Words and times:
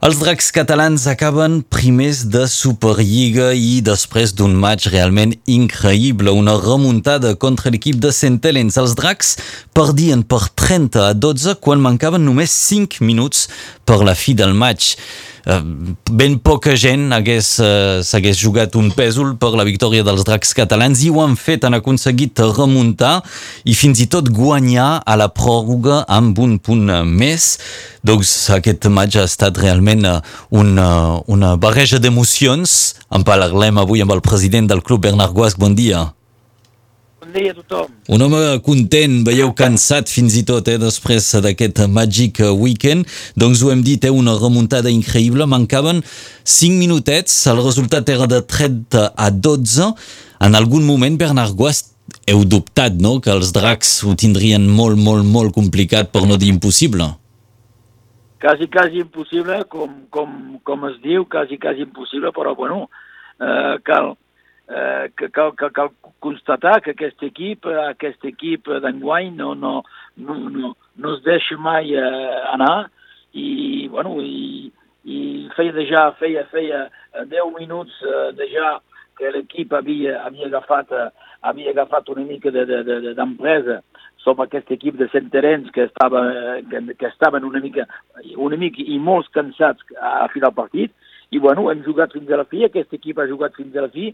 Els 0.00 0.16
dracs 0.16 0.46
catalans 0.56 1.02
acaben 1.10 1.58
primers 1.68 2.22
de 2.32 2.46
Superliga 2.48 3.50
i 3.52 3.82
després 3.84 4.32
d'un 4.32 4.54
match 4.56 4.86
realment 4.88 5.34
increïble, 5.44 6.32
una 6.32 6.54
remuntada 6.56 7.34
contra 7.36 7.68
l'equip 7.68 7.98
de 8.00 8.08
Centelens. 8.08 8.78
Els 8.80 8.94
dracs 8.96 9.34
perdien 9.76 10.22
per 10.24 10.46
30 10.56 11.04
a 11.04 11.12
12 11.12 11.58
quan 11.60 11.84
mancaven 11.84 12.24
només 12.24 12.54
5 12.70 13.04
minuts 13.04 13.50
per 13.84 14.00
la 14.00 14.16
fi 14.16 14.32
del 14.32 14.56
match. 14.56 14.94
Eh, 15.50 15.62
ben 16.10 16.36
poca 16.38 16.76
gent 16.78 17.08
uh, 17.10 18.02
s'hagués 18.06 18.38
jugat 18.38 18.76
un 18.78 18.90
pèsol 18.94 19.32
per 19.40 19.50
la 19.58 19.64
victòria 19.66 20.04
dels 20.06 20.22
dracs 20.26 20.52
catalans 20.54 21.02
i 21.02 21.10
ho 21.10 21.22
han 21.24 21.34
fet, 21.38 21.64
han 21.66 21.74
aconseguit 21.78 22.42
remuntar 22.52 23.16
i 23.64 23.74
fins 23.74 24.02
i 24.04 24.06
tot 24.10 24.30
guanyar 24.30 25.00
a 25.02 25.16
la 25.18 25.30
pròrroga 25.34 26.04
amb 26.06 26.38
un 26.38 26.58
punt 26.62 26.86
més. 27.08 27.56
Doncs 28.06 28.30
aquest 28.54 28.86
match 28.92 29.18
ha 29.18 29.26
estat 29.26 29.58
realment 29.58 30.06
uh, 30.06 30.20
una, 30.54 30.88
una 31.26 31.56
barreja 31.60 31.98
d'emocions. 31.98 32.78
En 33.10 33.26
parlarem 33.26 33.82
avui 33.82 34.04
amb 34.04 34.14
el 34.14 34.24
president 34.24 34.70
del 34.70 34.84
club, 34.86 35.02
Bernard 35.08 35.34
Guasc. 35.34 35.58
Bon 35.58 35.74
dia. 35.74 36.10
Bon 37.20 37.34
dia 37.34 37.50
a 37.52 37.54
tothom. 37.54 37.90
Un 38.08 38.22
home 38.24 38.38
content, 38.64 39.18
veieu 39.26 39.50
cansat 39.52 40.08
fins 40.08 40.38
i 40.38 40.42
tot 40.48 40.64
eh, 40.72 40.78
després 40.80 41.26
d'aquest 41.44 41.82
Magic 41.92 42.38
Weekend. 42.56 43.04
Doncs 43.36 43.60
ho 43.60 43.68
hem 43.74 43.82
dit, 43.84 44.06
eh, 44.08 44.12
una 44.22 44.38
remuntada 44.38 44.88
increïble. 44.88 45.44
Mancaven 45.44 46.00
5 46.00 46.78
minutets, 46.80 47.34
el 47.52 47.60
resultat 47.60 48.08
era 48.08 48.24
de 48.30 48.40
30 48.40 49.10
a 49.12 49.28
12. 49.30 49.90
En 50.48 50.56
algun 50.56 50.86
moment, 50.88 51.18
Bernard 51.20 51.52
Guast, 51.58 51.92
heu 52.24 52.40
dubtat, 52.48 52.96
no?, 52.96 53.18
que 53.20 53.34
els 53.36 53.52
dracs 53.52 53.98
ho 54.08 54.16
tindrien 54.16 54.64
molt, 54.64 54.96
molt, 54.96 55.28
molt 55.28 55.52
complicat, 55.52 56.08
per 56.14 56.24
no 56.24 56.40
dir 56.40 56.48
impossible. 56.54 57.10
Quasi, 58.40 58.70
quasi 58.72 59.04
impossible, 59.04 59.60
com, 59.68 60.06
com, 60.08 60.32
com 60.64 60.88
es 60.88 60.96
diu, 61.04 61.28
quasi, 61.28 61.60
quasi 61.60 61.84
impossible, 61.84 62.32
però, 62.32 62.56
bueno, 62.56 62.86
eh, 63.36 63.76
cal, 63.84 64.14
eh, 64.70 65.10
que 65.16 65.28
cal, 65.30 65.54
que 65.56 65.70
cal 65.70 65.90
constatar 66.20 66.80
que 66.82 66.94
aquest 66.94 67.22
equip, 67.26 67.66
aquest 67.66 68.24
equip 68.24 68.70
d'enguany 68.84 69.34
no, 69.36 69.54
no, 69.54 69.82
no, 70.16 70.38
no, 70.48 70.74
no 70.96 71.14
es 71.16 71.24
deixa 71.26 71.58
mai 71.58 71.94
eh, 71.94 72.42
anar 72.54 72.90
i, 73.32 73.88
bueno, 73.88 74.16
i, 74.22 74.70
i 75.04 75.48
feia 75.56 75.74
déjà, 75.74 76.06
feia, 76.20 76.46
feia 76.52 76.86
10 77.26 77.52
minuts 77.58 77.98
eh, 78.04 78.30
déjà 78.38 78.78
que 79.20 79.30
l'equip 79.34 79.74
havia, 79.76 80.20
havia, 80.24 80.46
agafat, 80.48 80.92
eh, 80.96 81.10
havia 81.42 81.74
agafat 81.74 82.08
una 82.14 82.24
mica 82.24 82.52
d'empresa 82.54 83.76
de, 83.76 83.76
de, 83.76 83.82
sobre 84.20 84.46
aquest 84.46 84.70
equip 84.72 84.96
de 85.00 85.08
centerens 85.12 85.70
que 85.74 85.86
estava, 85.88 86.22
que, 86.70 86.82
que 86.94 87.08
estaven 87.08 87.44
una 87.44 87.60
mica, 87.60 87.86
una 88.36 88.56
mica 88.60 88.84
i 88.84 88.98
molts 89.00 89.28
cansats 89.34 89.84
a, 89.96 90.20
a 90.24 90.28
fi 90.32 90.42
del 90.44 90.56
partit, 90.56 90.92
i 91.30 91.38
bueno, 91.38 91.68
hem 91.70 91.82
jugat 91.86 92.12
fins 92.16 92.30
a 92.32 92.40
la 92.40 92.46
fi, 92.48 92.64
aquest 92.66 92.92
equip 92.96 93.20
ha 93.20 93.28
jugat 93.30 93.54
fins 93.56 93.76
a 93.76 93.86
la 93.86 93.92
fi, 93.92 94.10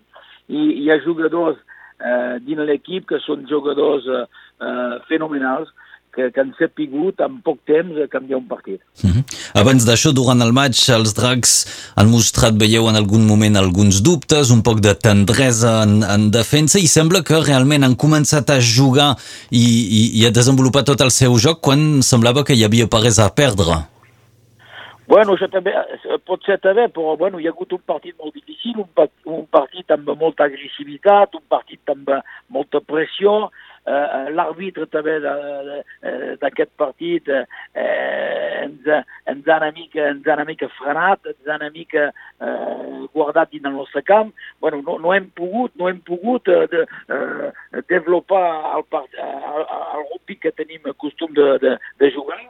i 0.49 0.69
hi 0.83 0.91
ha 0.91 1.01
jugadors 1.05 1.59
eh, 2.01 2.37
dins 2.47 2.63
l'equip 2.69 3.09
que 3.11 3.21
són 3.25 3.47
jugadors 3.51 4.07
eh, 4.07 4.25
eh, 4.63 4.95
fenomenals, 5.09 5.73
que, 6.17 6.31
que 6.33 6.41
han 6.41 6.53
sapigut 6.57 7.21
en 7.21 7.41
poc 7.45 7.59
temps 7.69 7.99
canviar 8.13 8.39
un 8.41 8.47
partit. 8.49 8.81
Mm 9.03 9.11
-hmm. 9.11 9.25
Abans 9.61 9.85
d'això, 9.89 10.13
durant 10.13 10.41
el 10.41 10.53
match, 10.53 10.89
els 10.89 11.13
dracs 11.19 11.53
han 11.95 12.09
mostrat, 12.09 12.55
veieu, 12.63 12.89
en 12.89 12.97
algun 12.97 13.27
moment 13.27 13.57
alguns 13.57 14.01
dubtes, 14.03 14.51
un 14.51 14.63
poc 14.63 14.81
de 14.81 14.95
tendresa 14.95 15.83
en, 15.83 16.03
en 16.03 16.31
defensa 16.31 16.79
i 16.79 16.89
sembla 16.89 17.23
que 17.23 17.45
realment 17.51 17.85
han 17.85 17.97
començat 17.97 18.51
a 18.51 18.61
jugar 18.61 19.17
i, 19.51 19.67
i, 20.01 20.03
i 20.21 20.27
a 20.27 20.31
desenvolupar 20.31 20.85
tot 20.85 21.01
el 21.01 21.11
seu 21.11 21.39
joc 21.39 21.61
quan 21.61 22.03
semblava 22.03 22.45
que 22.45 22.55
hi 22.55 22.65
havia 22.65 22.89
res 23.03 23.19
a 23.19 23.29
perdre. 23.29 23.96
Bueno, 25.07 25.37
això 25.37 25.47
també 25.47 25.71
pot 26.27 26.43
ser 26.43 26.57
també, 26.59 26.89
però 26.91 27.15
bueno, 27.19 27.39
hi 27.39 27.47
ha 27.47 27.53
hagut 27.55 27.73
un 27.77 27.83
partit 27.87 28.17
molt 28.19 28.35
difícil, 28.35 28.81
un, 28.83 29.11
un 29.37 29.45
partit 29.55 29.93
amb 29.95 30.09
molta 30.19 30.49
agressivitat, 30.51 31.37
un 31.39 31.45
partit 31.49 31.93
amb 31.95 32.11
molta 32.51 32.81
pressió, 32.83 33.37
eh, 33.87 34.31
l'àrbitre 34.35 34.89
també 34.91 35.17
d'aquest 36.43 36.73
partit 36.81 37.31
eh, 37.31 37.45
ens, 38.65 38.91
ens, 39.31 39.47
ha 39.47 39.61
una 39.61 39.71
mica, 39.77 40.09
ens 40.11 40.27
ha 40.27 40.37
una 40.41 40.49
mica 40.49 40.71
frenat, 40.81 41.31
ens 41.31 41.53
ha 41.53 41.61
una 41.61 41.71
mica 41.71 42.09
eh, 42.11 43.07
guardat 43.15 43.55
dins 43.55 43.71
el 43.71 43.79
nostre 43.79 44.03
camp. 44.03 44.35
Bueno, 44.61 44.83
no, 44.83 44.99
no 44.99 45.15
hem 45.15 45.31
pogut, 45.39 45.75
no 45.79 45.91
hem 45.93 46.03
pogut 46.07 46.51
eh, 46.51 46.67
de, 46.75 46.83
eh, 47.15 47.55
desenvolupar 47.79 48.45
el, 48.75 48.87
el, 48.91 49.65
el 49.71 50.05
rugby 50.11 50.41
que 50.43 50.55
tenim 50.59 50.91
costum 50.99 51.35
de, 51.39 51.53
de, 51.63 51.79
de 52.03 52.13
jugar 52.19 52.43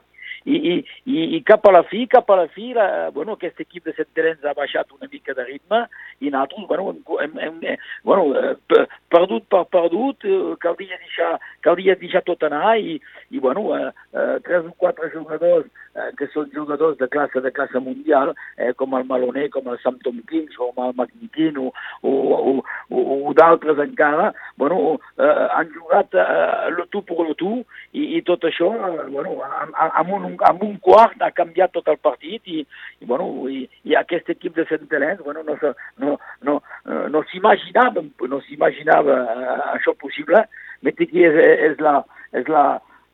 i, 0.47 0.57
i, 0.57 0.75
i, 1.11 1.23
i 1.37 1.41
cap 1.47 1.67
a 1.67 1.73
la 1.75 1.83
fi, 1.91 2.05
cap 2.11 2.31
a 2.31 2.37
la 2.39 2.47
fi, 2.55 2.71
la, 2.77 2.87
bueno, 3.15 3.35
aquest 3.35 3.61
equip 3.65 3.89
de 3.89 3.95
Centenens 3.97 4.45
ha 4.47 4.55
baixat 4.55 4.93
una 4.95 5.11
mica 5.11 5.35
de 5.35 5.45
ritme 5.49 5.83
i 6.23 6.31
nosaltres, 6.31 6.69
bueno, 6.71 6.95
hem, 7.25 7.35
hem, 7.43 7.59
hem 7.67 7.83
bueno, 8.07 8.29
eh, 8.39 8.85
perdut 9.13 9.49
per 9.51 9.65
perdut, 9.75 10.25
eh, 10.25 10.55
caldria 10.63 11.01
deixar, 11.03 11.33
caldria 11.67 11.99
deixar 11.99 12.23
tot 12.27 12.47
anar 12.47 12.77
i, 12.79 13.01
i 13.35 13.43
bueno, 13.43 13.67
eh, 13.75 13.91
eh, 14.15 14.37
tres 14.47 14.71
o 14.71 14.75
quatre 14.79 15.11
jugadors 15.15 15.67
eh, 15.97 16.11
que 16.19 16.29
són 16.33 16.51
jugadors 16.55 16.99
de 17.01 17.09
classe 17.09 17.41
de 17.43 17.53
classe 17.57 17.81
mundial, 17.83 18.35
eh, 18.57 18.73
com 18.77 18.95
el 18.99 19.07
Maloner, 19.09 19.49
com 19.55 19.69
el 19.73 19.81
Sam 19.83 19.99
Tomkins, 20.05 20.57
com 20.61 20.85
el 20.85 20.95
Magniquin 20.99 21.59
o, 21.63 21.71
o, 22.03 22.13
o, 22.37 22.55
o, 22.91 23.17
o 23.31 23.35
d'altres 23.37 23.81
encara, 23.87 24.33
bueno, 24.61 24.99
eh, 25.19 25.47
han 25.57 25.73
jugat 25.75 26.15
eh, 26.15 26.71
le 26.77 26.87
tu 26.93 27.03
per 27.07 27.19
le 27.27 27.35
tu 27.39 27.53
i, 27.93 28.19
i 28.19 28.23
tot 28.27 28.45
això, 28.49 28.71
eh, 28.77 29.09
bueno, 29.11 29.37
amb, 29.47 30.13
un 30.17 30.37
amb 30.47 30.65
un 30.67 30.77
quart 30.85 31.23
ha 31.23 31.33
canviat 31.35 31.75
tot 31.77 31.89
el 31.93 32.01
partit 32.03 32.43
i, 32.53 32.63
i, 33.01 33.05
bueno, 33.09 33.29
i, 33.51 33.65
i 33.89 33.97
aquest 33.99 34.31
equip 34.37 34.57
de 34.57 34.67
Centenens 34.71 35.23
bueno, 35.25 35.43
no, 35.47 35.57
no, 36.03 36.19
no, 36.43 36.61
eh, 36.85 37.07
no 37.13 37.23
s'imaginava 37.31 38.05
no 38.29 38.41
s'imaginava 38.45 39.17
uh, 39.23 39.57
això 39.77 39.95
possible, 39.99 40.43
mentre 40.85 41.09
que 41.11 41.25
és, 41.29 41.39
és 41.71 41.81
la, 41.83 42.01
és 42.37 42.49
la, 42.53 42.67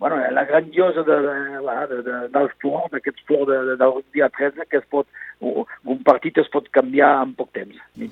bueno, 0.03 0.17
la 0.33 0.45
grandiosa 0.45 1.05
de, 1.05 1.15
de, 1.15 1.87
de, 1.87 2.03
de, 2.03 2.29
del 2.35 2.49
sport, 2.57 2.91
d'aquest 2.91 3.21
sport 3.23 3.47
de, 3.47 3.59
de, 3.69 3.77
del 3.77 3.93
rugby 3.93 4.25
a 4.27 4.29
13, 4.35 4.67
que 4.67 4.81
es 4.81 4.89
pot, 4.91 5.07
un 5.39 6.01
partit 6.03 6.41
es 6.43 6.51
pot 6.51 6.67
canviar 6.75 7.13
en 7.23 7.37
poc 7.39 7.53
temps, 7.55 7.79
ni. 7.95 8.11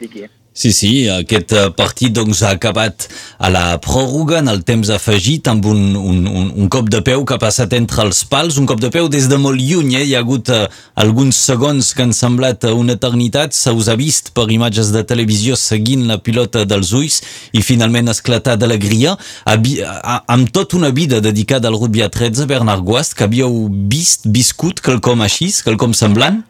Sí, 0.53 0.73
sí, 0.75 1.07
aquest 1.07 1.53
eh, 1.55 1.69
partit 1.79 2.11
doncs, 2.11 2.41
ha 2.43 2.57
acabat 2.57 3.05
a 3.39 3.53
la 3.55 3.77
pròrroga 3.79 4.41
en 4.41 4.51
el 4.51 4.65
temps 4.67 4.89
afegit 4.91 5.47
amb 5.47 5.69
un, 5.71 5.95
un, 5.95 6.25
un, 6.27 6.49
un 6.51 6.67
cop 6.75 6.89
de 6.91 6.99
peu 7.07 7.23
que 7.25 7.37
ha 7.37 7.41
passat 7.41 7.77
entre 7.79 8.03
els 8.03 8.25
pals, 8.27 8.59
un 8.59 8.67
cop 8.67 8.83
de 8.83 8.91
peu 8.91 9.07
des 9.09 9.29
de 9.31 9.39
molt 9.39 9.63
lluny, 9.63 9.95
eh? 10.01 10.03
hi 10.09 10.17
ha 10.19 10.25
hagut 10.25 10.51
uh, 10.51 10.67
alguns 10.99 11.39
segons 11.39 11.93
que 11.95 12.03
han 12.03 12.17
semblat 12.17 12.67
una 12.75 12.99
eternitat, 12.99 13.55
se 13.55 13.71
us 13.71 13.87
ha 13.87 13.97
vist 13.97 14.35
per 14.35 14.49
imatges 14.51 14.91
de 14.91 15.07
televisió 15.07 15.55
seguint 15.55 16.09
la 16.11 16.19
pilota 16.19 16.67
dels 16.67 16.91
ulls 16.99 17.23
i 17.55 17.63
finalment 17.63 18.11
ha 18.11 18.19
esclatat 18.19 18.59
d'alegria, 18.59 19.15
amb 19.47 20.51
tot 20.51 20.75
una 20.75 20.91
vida 20.91 21.23
dedicada 21.23 21.71
al 21.71 21.79
rugby 21.79 22.03
a 22.03 22.11
13, 22.11 22.51
Bernard 22.51 22.83
Guast, 22.83 23.15
que 23.15 23.31
havíeu 23.31 23.69
vist, 23.71 24.27
viscut 24.27 24.83
quelcom 24.83 25.23
així, 25.23 25.55
quelcom 25.63 25.95
semblant? 25.95 26.43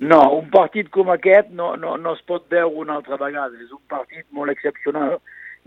No, 0.00 0.20
un 0.38 0.48
partit 0.48 0.88
com 0.88 1.10
aquest 1.12 1.50
no, 1.52 1.74
no, 1.76 1.96
no 2.00 2.14
es 2.16 2.22
pot 2.28 2.46
veure 2.52 2.72
una 2.84 2.96
altra 3.00 3.18
vegada. 3.20 3.58
És 3.60 3.72
un 3.74 3.82
partit 3.92 4.24
molt 4.32 4.52
excepcional 4.52 5.18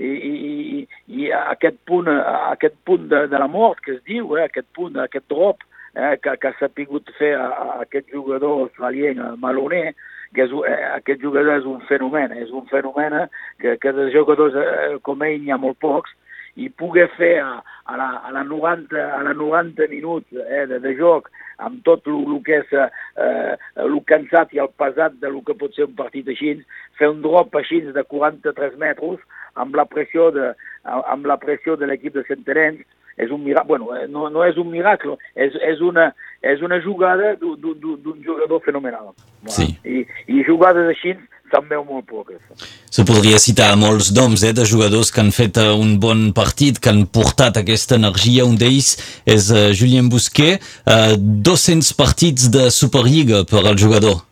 i, 0.01 0.09
i, 0.09 0.88
i 1.13 1.29
aquest 1.38 1.77
punt, 1.85 2.09
aquest 2.09 2.79
punt 2.88 3.05
de, 3.11 3.27
de 3.29 3.41
la 3.41 3.47
mort 3.47 3.83
que 3.85 3.94
es 3.97 4.01
diu, 4.09 4.33
eh, 4.38 4.47
aquest 4.47 4.69
punt, 4.73 4.97
aquest 4.97 5.27
drop 5.29 5.61
eh, 5.94 6.16
que, 6.23 6.33
que 6.41 6.53
s'ha 6.57 6.71
pogut 6.73 7.13
fer 7.19 7.35
a, 7.38 7.45
a 7.45 7.77
aquest 7.85 8.09
jugador 8.13 8.66
australien, 8.66 9.21
Maloner, 9.38 9.94
que 10.33 10.47
és, 10.47 10.57
eh, 10.65 10.81
aquest 10.95 11.21
jugador 11.21 11.59
és 11.59 11.69
un 11.69 11.83
fenomen, 11.89 12.33
és 12.41 12.50
un 12.50 12.65
fenomen 12.71 13.19
eh, 13.21 13.27
que, 13.61 13.77
que 13.77 13.94
de 13.94 14.09
jugadors 14.15 14.57
eh, 14.57 14.97
com 15.05 15.21
ell 15.27 15.39
n'hi 15.44 15.53
ha 15.53 15.61
molt 15.61 15.77
pocs, 15.83 16.17
i 16.56 16.69
poder 16.69 17.08
fer 17.18 17.36
a, 17.41 17.62
a, 17.86 17.97
la, 17.97 18.09
a, 18.28 18.31
la 18.36 18.44
90, 18.44 19.00
a 19.18 19.22
la 19.25 19.34
90 19.34 19.88
minuts 19.90 20.28
eh, 20.34 20.66
de, 20.69 20.80
de 20.84 20.94
joc 21.00 21.30
amb 21.64 21.84
tot 21.86 22.08
el 22.09 22.34
que 22.46 22.59
és 22.62 22.74
eh, 22.78 23.56
el 23.81 24.00
cansat 24.09 24.53
i 24.53 24.62
el 24.62 24.72
pesat 24.78 25.18
de 25.22 25.31
lo 25.33 25.42
que 25.45 25.56
pot 25.57 25.74
ser 25.75 25.88
un 25.88 25.95
partit 25.98 26.27
així, 26.30 26.56
fer 27.00 27.10
un 27.13 27.22
drop 27.25 27.56
així 27.57 27.81
de 27.94 28.04
43 28.10 28.77
metres 28.81 29.22
amb 29.56 29.75
la 29.77 29.86
pressió 29.89 30.30
de, 30.33 30.51
amb 30.83 31.30
la 31.30 31.38
pressió 31.42 31.77
de 31.77 31.89
l'equip 31.89 32.18
de 32.18 32.25
Centenens, 32.30 32.83
és 33.18 33.30
un 33.30 33.44
miracle, 33.44 33.68
bueno, 33.68 33.95
eh, 33.95 34.07
no, 34.10 34.25
no 34.33 34.42
és 34.45 34.57
un 34.57 34.72
miracle, 34.74 35.18
és, 35.36 35.54
és, 35.62 35.81
una, 35.86 36.10
és 36.42 36.63
una 36.66 36.80
jugada 36.81 37.36
d'un 37.38 38.24
jugador 38.25 38.62
fenomenal. 38.66 39.12
Sí. 39.54 39.68
I, 39.86 40.01
I 40.33 40.45
jugades 40.48 40.89
així 40.89 41.13
se'n 41.53 41.69
veu 41.69 41.83
molt 41.85 42.07
poc. 42.09 42.33
Se 42.94 43.05
podria 43.07 43.39
citar 43.41 43.73
molts 43.79 44.11
noms 44.15 44.44
eh, 44.44 44.53
de 44.57 44.65
jugadors 44.69 45.11
que 45.13 45.21
han 45.21 45.31
fet 45.35 45.59
uh, 45.61 45.73
un 45.77 45.95
bon 46.01 46.31
partit, 46.35 46.79
que 46.81 46.91
han 46.91 47.05
portat 47.05 47.59
aquesta 47.61 48.00
energia. 48.01 48.47
Un 48.50 48.57
d'ells 48.59 48.95
és 49.29 49.50
uh, 49.53 49.69
Julien 49.77 50.09
Busquet, 50.09 50.63
uh, 50.89 51.13
200 51.17 51.94
partits 52.00 52.50
de 52.53 52.69
Superliga 52.73 53.44
per 53.50 53.65
al 53.65 53.77
jugador. 53.77 54.23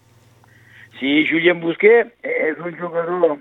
Sí, 1.00 1.22
Julien 1.30 1.62
Busquet 1.62 2.14
és 2.22 2.60
un 2.62 2.76
jugador 2.78 3.40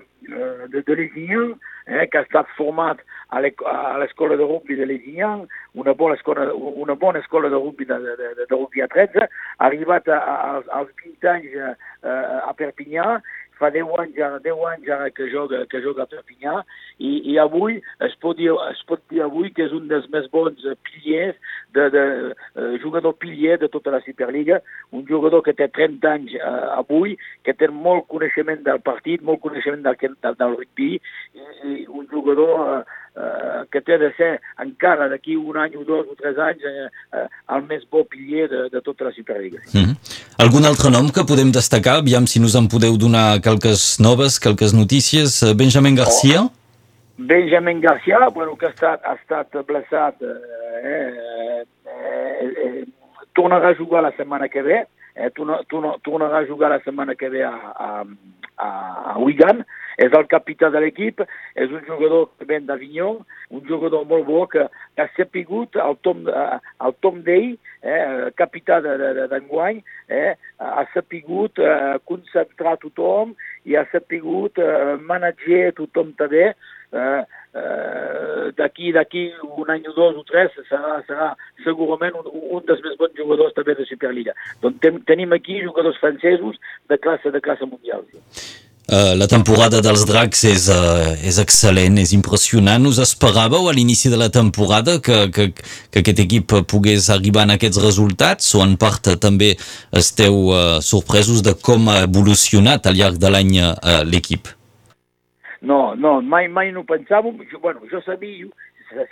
de, 0.71 0.81
de 0.81 0.95
l'Esignan, 0.97 1.55
eh, 1.87 2.07
que 2.09 2.19
ha 2.19 2.25
estat 2.25 2.49
format 2.57 3.01
a 3.31 3.39
l'escola 3.41 4.35
de 4.35 4.43
rugby 4.43 4.75
de 4.75 4.85
Lesignan, 4.85 5.45
una 5.73 5.93
bona 5.93 6.15
escola, 6.15 6.49
una 6.53 6.95
bona 6.99 7.19
escola 7.19 7.49
de 7.49 7.55
rugby 7.55 7.85
de, 7.85 7.99
de, 7.99 8.15
de, 8.17 8.29
de 8.41 8.47
rugby 8.49 8.81
a 8.81 8.87
13, 8.91 9.27
ha 9.57 9.65
arribat 9.65 10.09
a, 10.11 10.17
a, 10.17 10.63
als 10.79 10.91
20 11.03 11.29
anys 11.31 11.55
a, 11.55 11.71
a 12.49 12.53
Perpinyà, 12.59 13.21
fa 13.61 13.69
10 13.73 13.93
anys, 14.03 14.17
10 14.43 14.65
anys 14.71 14.89
ara 14.97 15.09
que 15.13 15.29
joga, 15.31 15.63
que 15.69 15.81
joga 15.83 16.05
a 16.05 16.11
Perpinyà 16.11 16.61
i, 16.97 17.11
i 17.31 17.37
avui 17.41 17.79
es 18.07 18.15
pot, 18.23 18.37
dir, 18.39 18.51
es 18.71 18.81
pot 18.89 19.03
dir 19.13 19.21
avui 19.25 19.51
que 19.55 19.65
és 19.67 19.75
un 19.77 19.87
dels 19.91 20.07
més 20.13 20.27
bons 20.33 20.65
piliers, 20.87 21.37
de, 21.77 21.87
de, 21.93 22.05
uh, 22.57 22.71
jugador 22.83 23.15
pilier 23.21 23.57
de 23.61 23.69
tota 23.71 23.93
la 23.93 24.01
Superliga, 24.05 24.61
un 24.91 25.05
jugador 25.07 25.43
que 25.45 25.55
té 25.57 25.69
30 25.71 26.11
anys 26.11 26.35
uh, 26.39 26.79
avui, 26.79 27.15
que 27.45 27.55
té 27.57 27.69
molt 27.71 28.07
coneixement 28.11 28.65
del 28.65 28.81
partit, 28.85 29.23
molt 29.23 29.43
coneixement 29.45 29.85
del, 29.85 29.99
del, 30.01 30.39
del 30.41 30.57
rugby, 30.57 30.91
i, 31.37 31.45
i 31.71 31.77
un 31.87 32.09
jugador 32.11 32.57
uh, 32.65 32.99
uh, 33.15 33.65
que 33.71 33.81
té 33.81 33.97
de 33.97 34.11
ser 34.17 34.39
encara 34.59 35.07
d'aquí 35.09 35.35
un 35.35 35.57
any 35.57 35.75
o 35.75 35.83
dos 35.83 36.07
o 36.11 36.15
tres 36.19 36.37
anys 36.37 36.63
uh, 36.63 36.87
uh, 37.17 37.27
el 37.55 37.67
més 37.69 37.83
bo 37.89 38.03
pilier 38.03 38.47
de, 38.51 38.69
de 38.73 38.81
tota 38.81 39.05
la 39.09 39.11
Superliga. 39.11 39.59
Mm 39.73 39.83
-hmm. 39.83 39.95
Algun 40.41 40.65
altre 40.65 40.89
nom 40.89 41.09
que 41.13 41.23
podem 41.23 41.51
destacar? 41.51 41.97
Aviam 41.99 42.25
si 42.25 42.39
nos 42.39 42.55
en 42.55 42.67
podeu 42.67 42.97
donar 42.97 43.41
quelques 43.41 43.99
noves, 43.99 44.39
quelques 44.39 44.73
notícies. 44.73 45.43
Eh, 45.43 45.53
Benjamin 45.53 45.95
Garcia? 45.95 46.41
Oh. 46.41 46.51
Benjamin 47.17 47.79
Garcia, 47.81 48.17
bueno, 48.33 48.55
que 48.57 48.65
ha 48.65 48.69
estat, 48.69 49.05
ha 49.05 49.13
estat 49.13 49.53
blessat, 49.67 50.15
eh, 50.21 50.27
eh, 50.83 51.63
eh, 51.85 52.47
eh, 52.63 52.85
tornarà 53.33 53.69
a 53.69 53.75
jugar 53.75 54.01
la 54.01 54.11
setmana 54.17 54.49
que 54.49 54.61
ve, 54.61 54.87
eh, 55.15 55.29
torna, 55.35 55.59
tornarà 56.01 56.39
a 56.39 56.47
jugar 56.47 56.71
la 56.71 56.79
setmana 56.81 57.15
que 57.15 57.29
ve 57.29 57.43
a, 57.43 57.53
a, 57.77 58.03
a 59.13 59.17
Wigan, 59.19 59.65
és 59.97 60.13
el 60.17 60.27
capità 60.31 60.69
de 60.71 60.81
l'equip, 60.83 61.23
és 61.55 61.71
un 61.71 61.83
jugador 61.87 62.29
que 62.37 62.47
ven 62.49 62.67
d'Avignon, 62.69 63.21
un 63.51 63.65
jugador 63.67 64.05
molt 64.09 64.25
bo 64.27 64.45
que 64.51 64.67
ha 64.67 65.07
sapigut 65.17 65.75
el 65.75 65.97
Tom, 66.05 66.23
el 66.27 66.95
Tom 67.03 67.21
Day, 67.27 67.55
eh, 67.81 68.29
capità 68.37 68.79
d'enguany, 68.81 69.81
eh, 70.09 70.35
ha 70.59 70.85
sapigut 70.93 71.59
eh, 71.59 71.97
concentrar 72.05 72.77
tothom 72.81 73.35
i 73.65 73.75
ha 73.75 73.85
sapigut 73.91 74.61
eh, 74.61 74.97
manager 75.01 75.73
tothom 75.79 76.13
també, 76.19 76.51
eh, 76.91 77.21
eh, 77.53 78.51
d'aquí 78.57 78.91
d'aquí 78.91 79.27
un 79.57 79.69
any 79.69 79.87
o 79.87 79.93
dos 79.93 80.17
o 80.17 80.23
tres 80.23 80.55
serà, 80.69 80.99
serà 81.07 81.29
segurament 81.63 82.17
un, 82.21 82.31
un 82.57 82.65
dels 82.67 82.83
més 82.85 82.97
bons 82.99 83.15
jugadors 83.17 83.55
també 83.57 83.75
de 83.75 83.87
Superliga. 83.89 84.35
Doncs 84.63 84.81
ten, 84.83 85.01
tenim 85.07 85.33
aquí 85.33 85.61
jugadors 85.63 85.99
francesos 86.03 86.59
de 86.89 86.97
classe 86.97 87.31
de 87.31 87.41
classe 87.41 87.65
mundial. 87.65 88.05
Uh, 88.89 89.13
la 89.15 89.27
temporada 89.29 89.79
dels 89.79 90.01
Dracs 90.09 90.41
és, 90.49 90.63
uh, 90.73 91.13
és 91.23 91.37
excel·lent, 91.39 91.99
és 92.01 92.11
impressionant. 92.17 92.87
Us 92.89 92.97
esperàveu 92.99 93.69
a 93.69 93.73
l'inici 93.77 94.09
de 94.11 94.17
la 94.19 94.27
temporada 94.33 94.97
que, 95.05 95.19
que, 95.31 95.45
que 95.53 96.01
aquest 96.01 96.19
equip 96.25 96.55
pogués 96.67 97.11
arribar 97.13 97.45
en 97.45 97.53
aquests 97.55 97.79
resultats 97.83 98.49
o 98.57 98.63
en 98.65 98.73
part 98.81 99.13
també 99.21 99.53
esteu 99.95 100.49
uh, 100.49 100.79
sorpresos 100.83 101.45
de 101.45 101.53
com 101.61 101.87
ha 101.93 102.01
evolucionat 102.09 102.89
al 102.89 102.97
llarg 102.99 103.21
de 103.21 103.31
l'any 103.31 103.53
uh, 103.61 104.01
l'equip? 104.09 104.49
No, 105.61 105.93
no, 105.93 106.17
mai, 106.25 106.49
mai 106.49 106.73
no 106.73 106.83
pensàvem. 106.83 107.37
Jo, 107.53 107.61
bueno, 107.61 107.85
jo 107.91 108.01
sabia, 108.03 108.49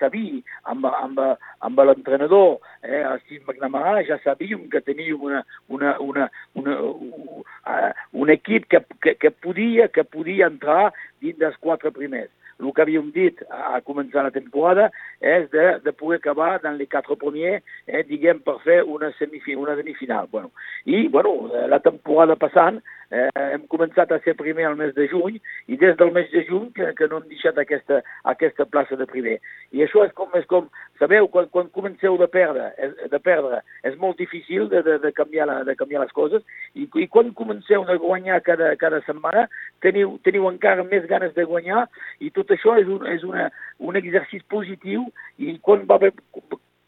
sabia 0.01 0.41
amb, 0.73 0.89
amb, 0.89 1.21
amb 1.69 1.83
l'entrenador, 1.85 2.57
eh, 2.83 3.03
el 3.03 3.19
Steve 3.21 3.43
McNamara, 3.47 4.03
ja 4.03 4.19
sabíem 4.23 4.69
que 4.69 4.81
teníem 4.81 5.21
una, 5.21 5.45
una, 5.67 5.99
una, 5.99 6.31
una, 6.53 6.81
uh, 6.81 7.43
un 8.11 8.29
equip 8.29 8.67
que, 8.67 8.83
que, 9.01 9.15
que, 9.15 9.31
podia, 9.31 9.87
que 9.87 10.03
podia 10.03 10.47
entrar 10.47 10.93
dins 11.21 11.39
dels 11.39 11.57
quatre 11.59 11.91
primers. 11.91 12.31
El 12.59 12.73
que 12.75 12.83
havíem 12.83 13.11
dit 13.15 13.39
a 13.55 13.79
començar 13.87 14.25
la 14.25 14.33
temporada 14.35 14.89
és 15.23 15.45
de, 15.53 15.67
de 15.79 15.93
poder 15.95 16.19
acabar 16.19 16.57
dans 16.59 16.75
les 16.75 16.89
quatre 16.91 17.15
premiers, 17.15 17.63
eh, 17.87 18.03
diguem, 18.03 18.41
per 18.43 18.57
fer 18.65 18.81
una, 18.83 19.13
semifinal, 19.15 19.63
una 19.63 19.75
semifinal. 19.79 20.27
Bueno, 20.31 20.51
I, 20.83 21.07
bueno, 21.07 21.51
la 21.71 21.79
temporada 21.79 22.35
passant 22.35 22.81
Eh, 23.09 23.29
hem 23.55 23.63
començat 23.71 24.11
a 24.13 24.19
ser 24.21 24.35
primer 24.37 24.67
al 24.67 24.75
mes 24.77 24.91
de 24.93 25.07
juny 25.09 25.39
i 25.65 25.77
des 25.81 25.95
del 25.97 26.11
mes 26.13 26.27
de 26.29 26.43
juny 26.45 26.67
que, 26.75 26.91
que 26.93 27.07
no 27.09 27.17
hem 27.17 27.31
deixat 27.31 27.57
aquesta, 27.57 28.03
aquesta 28.29 28.67
plaça 28.69 28.99
de 28.99 29.07
primer. 29.09 29.39
I 29.73 29.81
això 29.85 30.03
és 30.05 30.13
com, 30.17 30.29
és 30.37 30.45
com 30.51 30.67
sabeu, 31.01 31.25
quan, 31.33 31.49
quan 31.49 31.71
comenceu 31.73 32.19
de 32.21 32.27
perdre, 32.29 32.69
de 33.09 33.21
perdre 33.25 33.63
és 33.89 33.97
molt 33.97 34.21
difícil 34.21 34.69
de, 34.69 34.83
de, 34.85 34.99
de, 35.01 35.13
canviar, 35.17 35.49
la, 35.49 35.57
de 35.65 35.73
canviar 35.79 36.03
les 36.05 36.13
coses 36.13 36.45
i, 36.75 36.85
i 36.85 37.09
quan 37.09 37.33
comenceu 37.33 37.87
a 37.89 37.97
guanyar 37.97 38.43
cada, 38.45 38.75
cada 38.77 39.01
setmana 39.07 39.47
teniu, 39.81 40.19
teniu 40.27 40.45
encara 40.51 40.85
més 40.85 41.09
ganes 41.09 41.33
de 41.33 41.49
guanyar 41.49 41.87
i 42.21 42.29
tot 42.35 42.53
això 42.53 42.77
és 42.77 42.89
un, 42.93 43.09
és 43.09 43.25
una, 43.25 43.49
un 43.81 43.97
exercici 43.97 44.45
positiu 44.53 45.09
i 45.41 45.57
quan 45.65 45.89
va 45.89 45.97
haver, 45.97 46.13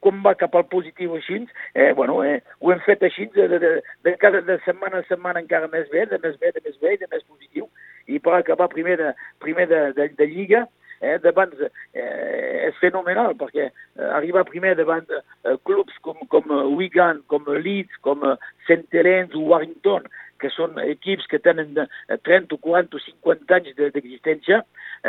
com 0.02 0.22
va 0.26 0.36
cap 0.40 0.56
al 0.58 0.68
positiu 0.72 1.16
així, 1.18 1.40
eh, 1.76 1.92
bueno, 1.98 2.20
eh, 2.26 2.42
ho 2.60 2.74
hem 2.74 2.82
fet 2.86 3.04
així 3.08 3.28
de, 3.36 3.48
de, 3.54 3.72
de, 4.06 4.16
cada 4.22 4.42
de 4.46 4.58
setmana 4.66 5.02
a 5.02 5.08
setmana 5.08 5.44
encara 5.44 5.70
més 5.72 5.90
bé, 5.94 6.08
de 6.10 6.20
més 6.24 6.38
bé, 6.42 6.52
de 6.56 6.64
més 6.66 6.78
bé, 6.82 6.98
de 7.02 7.10
més 7.12 7.24
positiu, 7.24 7.70
i 8.10 8.20
per 8.20 8.36
acabar 8.38 8.72
primer 8.74 8.98
de, 9.02 9.12
primer 9.44 9.68
de, 9.70 9.82
de, 9.98 10.10
de 10.18 10.30
Lliga, 10.30 10.66
eh, 11.02 11.18
davant, 11.22 11.54
eh, 11.94 12.68
és 12.70 12.82
fenomenal, 12.82 13.36
perquè 13.38 13.68
eh, 13.70 14.10
arribar 14.18 14.46
primer 14.50 14.74
davant 14.80 15.08
eh, 15.14 15.56
clubs 15.68 15.98
com, 16.06 16.18
com 16.34 16.50
Wigan, 16.78 17.24
com 17.32 17.48
Leeds, 17.50 18.02
com 18.06 18.26
St. 18.68 18.90
Helens 18.94 19.38
o 19.38 19.46
Warrington, 19.54 20.10
que 20.42 20.50
són 20.50 20.80
equips 20.82 21.28
que 21.30 21.38
tenen 21.42 21.76
30 21.78 22.56
o 22.56 22.62
40 22.62 22.98
o 22.98 23.04
50 23.06 23.58
anys 23.60 23.78
d'existència, 23.78 24.64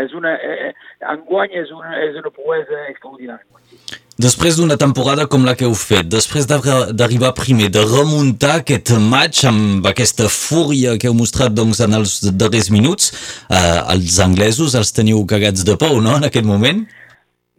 és 0.04 0.12
una, 0.16 0.34
eh, 0.36 0.72
enguany 1.14 1.56
és 1.62 1.72
una, 1.72 1.96
és 2.04 2.18
una 2.20 2.32
proesa 2.34 2.84
extraordinària. 2.92 4.00
Després 4.22 4.54
d'una 4.54 4.76
temporada 4.78 5.24
com 5.26 5.42
la 5.42 5.56
que 5.58 5.64
heu 5.66 5.72
fet, 5.74 6.06
després 6.06 6.44
d'arribar 6.46 7.32
primer, 7.34 7.70
de 7.74 7.82
remuntar 7.82 8.60
aquest 8.60 8.92
match 9.02 9.46
amb 9.48 9.86
aquesta 9.88 10.28
fúria 10.30 10.94
que 11.00 11.08
heu 11.10 11.16
mostrat 11.16 11.54
doncs, 11.56 11.80
en 11.82 11.96
els 11.98 12.20
darrers 12.38 12.68
minuts, 12.70 13.10
eh, 13.50 13.80
els 13.96 14.20
anglesos 14.22 14.76
els 14.78 14.94
teniu 14.94 15.24
cagats 15.26 15.64
de 15.66 15.74
por, 15.80 15.96
no?, 16.04 16.20
en 16.20 16.28
aquest 16.28 16.46
moment? 16.46 16.84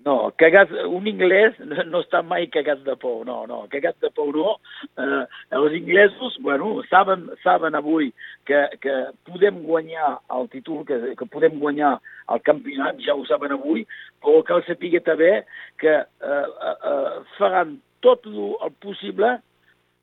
No, 0.03 0.33
cagats, 0.35 0.73
un 0.91 1.05
anglès 1.07 1.55
no 1.87 2.01
està 2.03 2.19
mai 2.27 2.49
cagat 2.51 2.81
de 2.83 2.95
por, 2.99 3.21
no, 3.27 3.37
no, 3.47 3.61
cagat 3.71 3.95
de 4.03 4.09
por 4.11 4.33
no. 4.35 4.57
Eh, 4.99 5.21
els 5.55 5.77
inglesos, 5.77 6.35
bueno, 6.43 6.73
saben, 6.89 7.29
saben 7.43 7.77
avui 7.79 8.09
que, 8.49 8.65
que 8.83 8.97
podem 9.29 9.61
guanyar 9.63 10.17
el 10.35 10.49
títol, 10.51 10.83
que, 10.89 10.99
que 11.19 11.29
podem 11.31 11.55
guanyar 11.61 11.93
el 12.35 12.43
campionat, 12.43 12.99
ja 13.05 13.15
ho 13.15 13.23
saben 13.29 13.55
avui, 13.55 13.85
però 14.19 14.43
cal 14.47 14.65
saber 14.67 14.99
també 15.07 15.31
que 15.79 15.95
eh, 16.03 16.35
eh, 16.35 16.77
eh, 16.91 17.17
faran 17.37 17.77
tot 18.03 18.27
el 18.27 18.75
possible 18.83 19.37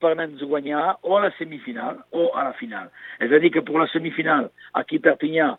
per 0.01 0.15
anar-nos 0.15 0.49
guanyar 0.49 0.97
o 1.05 1.19
a 1.19 1.27
la 1.27 1.35
semifinal 1.37 2.01
o 2.17 2.31
a 2.33 2.49
la 2.49 2.55
final. 2.57 2.89
És 3.21 3.29
a 3.29 3.41
dir, 3.43 3.53
que 3.53 3.61
per 3.61 3.77
la 3.77 3.91
semifinal, 3.93 4.49
aquí 4.81 4.97
a 4.97 5.11
Perpinyà, 5.11 5.51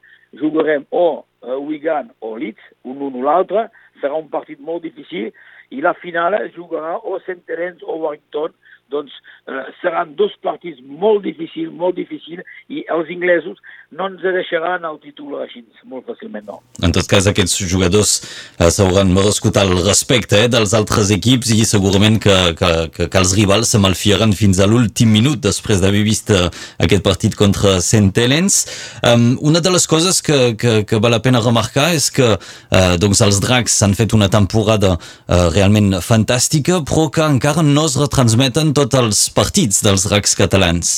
jugarem 0.41 0.87
o 0.89 1.21
Wigan 1.41 2.11
o 2.21 2.35
Leeds, 2.37 2.61
un 2.83 3.01
un 3.01 3.17
o 3.17 3.25
l'altre, 3.25 3.67
serà 4.01 4.17
un 4.17 4.29
partit 4.29 4.59
molt 4.61 4.83
difícil 4.85 5.31
i 5.71 5.81
la 5.81 5.93
final 6.01 6.35
es 6.41 6.51
jugarà 6.55 6.97
o 6.99 7.17
St. 7.23 7.41
Helens 7.47 7.83
o 7.83 7.97
Warrington, 8.03 8.53
doncs 8.91 9.13
eh, 9.47 9.67
seran 9.81 10.15
dos 10.19 10.33
partits 10.43 10.81
molt 10.83 11.23
difícils, 11.25 11.71
molt 11.73 11.95
difícils, 11.97 12.43
i 12.69 12.83
els 12.91 13.09
inglesos 13.13 13.59
no 13.95 14.07
ens 14.07 14.21
deixaran 14.23 14.85
el 14.87 14.99
títol 15.03 15.41
així, 15.43 15.63
molt 15.89 16.07
fàcilment 16.07 16.45
no. 16.47 16.59
En 16.83 16.93
tot 16.95 17.07
cas, 17.11 17.27
aquests 17.27 17.57
jugadors 17.71 18.13
eh, 18.21 18.69
s'hauran 18.71 19.11
merescut 19.15 19.57
el 19.61 19.73
respecte 19.81 20.43
eh, 20.45 20.49
dels 20.51 20.75
altres 20.77 21.11
equips 21.15 21.53
i 21.55 21.65
segurament 21.67 22.19
que, 22.23 22.37
que, 22.59 22.71
que, 22.95 23.07
que 23.11 23.21
els 23.21 23.35
rivals 23.39 23.73
se 23.73 23.81
malfiaran 23.83 24.35
fins 24.37 24.61
a 24.61 24.69
l'últim 24.69 25.11
minut 25.11 25.41
després 25.43 25.83
d'haver 25.83 26.03
vist 26.07 26.31
eh, 26.35 26.47
aquest 26.83 27.03
partit 27.07 27.35
contra 27.39 27.77
St. 27.79 28.11
Helens. 28.21 28.61
Um, 29.03 29.33
una 29.41 29.63
de 29.63 29.73
les 29.73 29.87
coses 29.87 30.21
que, 30.23 30.53
que, 30.59 30.81
que 30.87 31.01
val 31.03 31.15
la 31.15 31.23
pena 31.23 31.43
remarcar 31.43 31.89
és 31.95 32.07
que 32.13 32.29
eh, 32.35 32.95
doncs 33.01 33.23
els 33.25 33.41
Dracs 33.43 33.81
han 33.83 33.95
fet 33.97 34.15
una 34.15 34.29
temporada 34.31 34.95
eh, 34.95 35.47
realment 35.61 35.93
fantàstica, 36.01 36.79
però 36.89 37.09
que 37.13 37.21
encara 37.21 37.61
no 37.61 37.85
es 37.85 37.95
retransmeten 37.99 38.73
tots 38.73 38.97
els 38.97 39.19
partits 39.35 39.83
dels 39.85 40.07
dracs 40.07 40.33
catalans? 40.39 40.93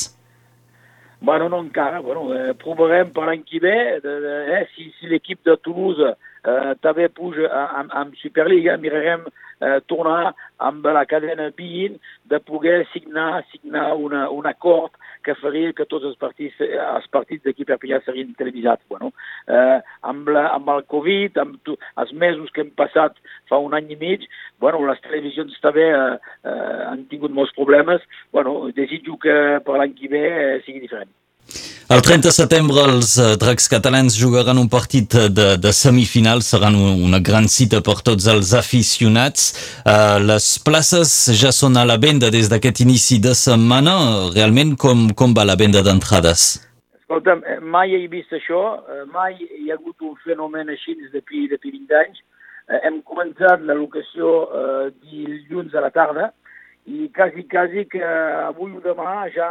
Bueno, 1.20 1.50
no 1.52 1.60
encara. 1.60 2.00
Bueno, 2.00 2.22
eh, 2.32 2.54
provarem 2.56 3.10
per 3.12 3.26
l'any 3.28 3.44
que 3.44 3.60
ve. 3.60 3.76
Eh, 4.00 4.62
si, 4.74 4.88
si 4.96 5.08
l'equip 5.08 5.42
de 5.44 5.56
Toulouse 5.60 6.14
eh, 6.14 6.72
també 6.84 7.10
puja 7.12 7.48
amb, 7.52 7.92
amb 7.92 8.16
Superliga, 8.20 8.78
mirarem 8.80 9.26
eh, 9.28 9.80
tornar 9.88 10.32
amb 10.56 10.88
la 10.96 11.04
cadena 11.08 11.50
BIN 11.56 12.00
de 12.32 12.40
poder 12.40 12.84
signar, 12.92 13.44
signar 13.52 13.90
una, 14.00 14.28
un 14.32 14.48
acord 14.48 14.96
que 15.24 15.36
faria 15.40 15.72
que 15.76 15.86
tots 15.90 16.06
els 16.10 16.18
partits, 16.20 16.60
els 16.60 17.08
partits 17.14 17.44
d'aquí 17.46 17.66
Perpinyà 17.68 18.00
serien 18.04 18.34
televisats. 18.38 18.84
Bueno, 18.92 19.10
eh, 19.48 19.80
amb, 20.12 20.30
la, 20.36 20.46
amb 20.54 20.70
el 20.76 20.84
Covid, 20.94 21.40
amb 21.42 21.58
tu, 21.66 21.78
els 22.02 22.14
mesos 22.24 22.52
que 22.54 22.64
hem 22.64 22.72
passat 22.76 23.18
fa 23.50 23.60
un 23.64 23.76
any 23.76 23.92
i 23.96 24.00
mig, 24.00 24.28
bueno, 24.62 24.84
les 24.88 25.02
televisions 25.04 25.58
també 25.64 25.88
eh, 25.90 26.06
eh, 26.44 26.80
han 26.90 27.06
tingut 27.10 27.34
molts 27.34 27.54
problemes. 27.56 28.04
Bueno, 28.32 28.56
desitjo 28.76 29.18
que 29.20 29.36
per 29.66 29.80
l'any 29.80 29.96
que 29.98 30.12
ve 30.12 30.24
eh, 30.30 30.56
sigui 30.66 30.84
diferent. 30.86 31.12
El 31.92 32.00
30 32.00 32.24
de 32.24 32.32
setembre 32.32 32.80
els 32.88 33.10
uh, 33.20 33.34
dracs 33.36 33.66
catalans 33.68 34.14
jugaran 34.16 34.56
un 34.56 34.70
partit 34.72 35.12
de, 35.36 35.44
de 35.60 35.72
semifinal, 35.76 36.40
seran 36.40 36.78
una 36.80 37.18
gran 37.20 37.44
cita 37.44 37.82
per 37.84 37.98
tots 38.06 38.24
els 38.32 38.54
aficionats. 38.56 39.50
Uh, 39.84 40.16
les 40.24 40.46
places 40.64 41.12
ja 41.36 41.52
són 41.52 41.76
a 41.76 41.84
la 41.84 41.98
venda 42.00 42.30
des 42.32 42.48
d'aquest 42.48 42.80
inici 42.86 43.18
de 43.20 43.34
setmana. 43.36 43.98
Realment, 44.32 44.72
com, 44.80 45.10
com 45.12 45.36
va 45.36 45.44
la 45.44 45.58
venda 45.60 45.84
d'entrades? 45.84 46.46
Escolta'm, 47.02 47.44
eh, 47.44 47.58
mai 47.60 47.92
he 47.92 48.00
vist 48.08 48.32
això, 48.32 48.62
mai 49.12 49.36
hi 49.44 49.68
ha 49.68 49.76
hagut 49.76 50.00
un 50.08 50.16
fenomen 50.24 50.72
així 50.72 50.96
des 50.96 51.12
de, 51.12 51.20
de 51.20 51.60
20 51.60 52.00
anys. 52.00 52.24
Hem 52.80 53.02
començat 53.04 53.60
la 53.60 53.76
locació 53.76 54.32
uh, 54.48 54.88
dilluns 55.04 55.76
a 55.76 55.84
la 55.84 55.92
tarda, 55.92 56.32
i 56.86 57.10
quasi, 57.16 57.46
quasi 57.48 57.86
que 57.88 58.04
avui 58.04 58.74
o 58.76 58.82
demà 58.84 59.24
ja 59.34 59.48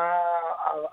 el, 0.74 0.86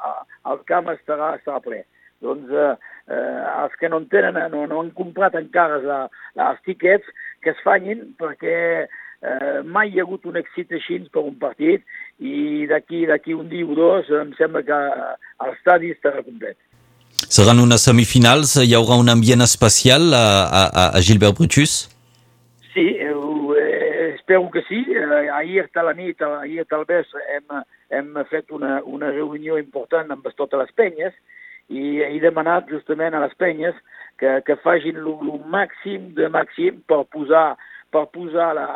el 0.52 0.62
camp 0.68 0.88
estarà, 0.94 1.34
estarà 1.36 1.60
ple. 1.64 1.82
Doncs 2.24 2.52
eh, 2.52 2.72
eh, 3.12 3.42
els 3.64 3.76
que 3.80 3.88
no 3.88 4.00
en 4.02 4.08
tenen, 4.12 4.38
no, 4.52 4.64
no 4.68 4.80
han 4.80 4.90
comprat 4.96 5.36
encara 5.38 5.80
la, 5.84 6.00
els 6.48 6.64
tiquets, 6.66 7.06
que 7.44 7.52
es 7.54 7.62
fanyin 7.64 8.10
perquè 8.20 8.56
eh, 8.84 9.60
mai 9.64 9.92
hi 9.92 10.00
ha 10.00 10.06
hagut 10.06 10.26
un 10.28 10.40
èxit 10.40 10.72
així 10.76 11.00
per 11.12 11.24
un 11.24 11.36
partit 11.40 11.84
i 12.18 12.66
d'aquí 12.70 13.06
d'aquí 13.08 13.36
un 13.36 13.48
dia 13.52 13.68
o 13.68 13.76
dos 13.76 14.10
em 14.20 14.34
sembla 14.40 14.64
que 14.64 14.80
l'estadi 15.46 15.94
estarà 15.96 16.24
complet. 16.24 16.56
Seran 17.20 17.60
unes 17.60 17.84
semifinals, 17.84 18.56
hi 18.64 18.74
haurà 18.76 18.96
un 19.00 19.12
ambient 19.12 19.44
especial 19.44 20.12
a, 20.16 20.26
a, 20.48 20.84
a 20.96 21.00
Gilbert 21.04 21.36
Brutus? 21.38 21.82
Sí, 22.72 22.86
eh, 22.96 23.09
espero 24.30 24.50
que 24.50 24.62
sí. 24.62 24.86
Eh, 24.88 25.30
ahir 25.30 25.68
a 25.74 25.82
la 25.82 25.92
nit, 25.92 26.20
ahir 26.22 26.66
al 26.70 26.84
vespre, 26.84 27.20
hem, 27.34 27.64
hem 27.90 28.24
fet 28.30 28.50
una, 28.50 28.80
una 28.84 29.10
reunió 29.10 29.58
important 29.58 30.10
amb 30.10 30.28
totes 30.36 30.60
les 30.60 30.70
penyes 30.72 31.14
i 31.68 31.98
he 32.02 32.20
demanat 32.22 32.70
justament 32.70 33.14
a 33.14 33.24
les 33.24 33.34
penyes 33.34 33.74
que, 34.18 34.40
que 34.46 34.56
facin 34.62 35.02
el 35.02 35.42
màxim 35.50 36.14
de 36.14 36.30
màxim 36.30 36.82
per 36.86 37.02
posar 37.10 37.56
per 37.90 38.04
posar 38.14 38.52
la, 38.54 38.68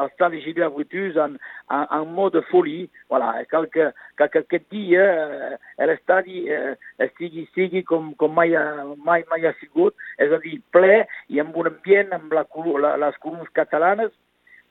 el 0.00 0.08
stade 0.14 0.40
Gilbert 0.40 0.72
Brutus 0.72 1.18
en, 1.20 1.36
en, 1.68 1.84
en 1.84 2.12
mode 2.16 2.40
folie. 2.48 2.88
Voilà, 3.12 3.44
cal 3.50 3.68
que, 3.68 3.90
cal 4.16 4.30
que 4.32 4.40
aquest 4.40 4.70
dia 4.72 5.04
eh, 5.04 5.58
l'estadi 5.84 6.46
eh, 6.48 6.72
estigui, 7.04 7.44
estigui 7.44 7.84
com, 7.84 8.14
com 8.16 8.32
mai, 8.32 8.56
mai, 9.04 9.28
mai 9.28 9.44
ha 9.44 9.52
sigut, 9.60 9.92
és 10.16 10.32
a 10.32 10.40
dir, 10.40 10.62
ple 10.72 11.02
i 11.28 11.44
amb 11.44 11.60
un 11.60 11.68
ambient 11.74 12.16
amb 12.16 12.32
la, 12.32 12.46
la, 12.80 12.96
les 13.04 13.20
columnes 13.20 13.52
catalanes 13.52 14.16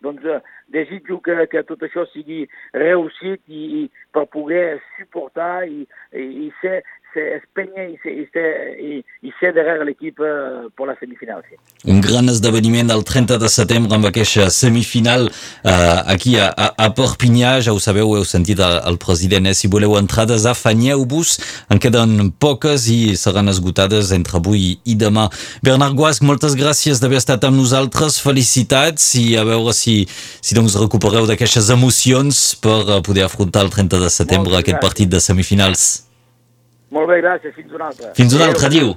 doncs 0.03 0.25
eh, 0.27 0.39
desitjo 0.75 1.19
que, 1.25 1.38
que 1.51 1.63
tot 1.67 1.86
això 1.86 2.05
sigui 2.12 2.43
reussit 2.75 3.41
i, 3.48 3.63
i 3.81 3.83
per 4.15 4.25
poder 4.33 4.79
suportar 4.98 5.65
i, 5.69 5.88
i, 6.13 6.27
i 6.45 6.50
ser, 6.62 6.81
ser 7.13 7.25
Espanya 7.39 7.86
i 7.88 7.98
i 8.03 8.25
i, 8.84 8.98
i 9.27 9.32
ser 9.39 9.53
darrere 9.55 9.86
l'equip 9.88 10.20
eh, 10.20 10.67
per 10.75 10.88
la 10.89 10.96
semifinal. 11.00 11.41
Sí. 11.48 11.58
Un 11.91 12.01
gran 12.01 12.29
esdeveniment 12.32 12.91
el 12.93 13.03
30 13.08 13.38
de 13.41 13.50
setembre 13.51 13.96
amb 13.96 14.08
aquesta 14.10 14.50
semifinal 14.53 15.27
uh, 15.29 16.00
aquí 16.13 16.36
a, 16.39 16.50
a, 16.50 16.70
a 16.86 16.89
Perpinyà, 16.96 17.55
ja 17.65 17.74
ho 17.74 17.82
sabeu, 17.84 18.13
heu 18.17 18.25
sentit 18.27 18.62
el, 18.63 18.77
el 18.89 19.00
president, 19.01 19.50
eh? 19.50 19.55
si 19.58 19.70
voleu 19.72 19.98
entrades 20.00 20.48
afanyeu-vos, 20.50 21.36
en 21.74 21.82
queden 21.84 22.32
poques 22.43 22.88
i 22.91 23.17
seran 23.20 23.51
esgotades 23.51 24.13
entre 24.15 24.39
avui 24.39 24.77
i 24.84 24.98
demà. 25.00 25.29
Bernard 25.65 25.98
Guasc, 26.00 26.25
moltes 26.25 26.58
gràcies 26.60 27.03
d'haver 27.03 27.22
estat 27.22 27.46
amb 27.48 27.60
nosaltres, 27.60 28.22
felicitats 28.24 29.13
i 29.20 29.34
a 29.39 29.46
veure 29.48 29.75
si, 29.77 30.03
si 30.41 30.58
doncs 30.58 30.77
recupereu 30.79 31.27
d'aquestes 31.29 31.70
emocions 31.74 32.46
per 32.63 33.01
poder 33.05 33.27
afrontar 33.27 33.67
el 33.67 33.75
30 33.75 34.01
de 34.03 34.10
setembre 34.13 34.60
aquest 34.60 34.82
partit 34.84 35.12
de 35.12 35.22
semifinals. 35.24 36.12
Molt 36.94 37.10
bé, 37.10 37.20
gràcies. 37.24 37.56
Fins 37.58 37.74
una 37.74 37.90
altra. 37.90 38.14
Fins 38.18 38.36
una 38.38 38.52
altra, 38.52 38.70
diu. 38.70 38.94